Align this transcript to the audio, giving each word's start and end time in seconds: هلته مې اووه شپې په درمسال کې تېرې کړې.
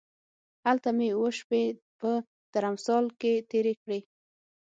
هلته 0.65 0.89
مې 0.97 1.07
اووه 1.15 1.31
شپې 1.39 1.63
په 1.99 2.11
درمسال 2.53 3.05
کې 3.19 3.33
تېرې 3.51 3.73
کړې. 3.83 3.99